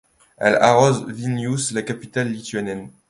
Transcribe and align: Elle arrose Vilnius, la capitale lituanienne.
Elle 0.37 0.55
arrose 0.55 1.05
Vilnius, 1.07 1.73
la 1.73 1.83
capitale 1.83 2.31
lituanienne. 2.31 2.89